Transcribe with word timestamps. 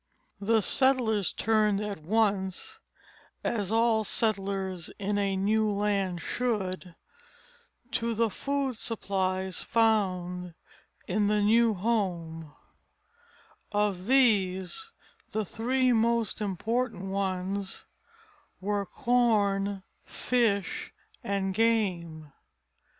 The 0.39 0.61
settlers 0.61 1.31
turned 1.31 1.79
at 1.79 1.99
once, 2.01 2.79
as 3.43 3.71
all 3.71 4.03
settlers 4.03 4.89
in 4.97 5.19
a 5.19 5.35
new 5.37 5.69
land 5.71 6.21
should, 6.23 6.95
to 7.91 8.15
the 8.15 8.31
food 8.31 8.77
supplies 8.77 9.57
found 9.59 10.55
in 11.07 11.27
the 11.27 11.43
new 11.43 11.75
home; 11.75 12.51
of 13.71 14.07
these 14.07 14.91
the 15.33 15.45
three 15.45 15.93
most 15.93 16.41
important 16.41 17.03
ones 17.11 17.85
were 18.59 18.87
corn, 18.87 19.83
fish, 20.03 20.91
and 21.23 21.53
game. 21.53 22.33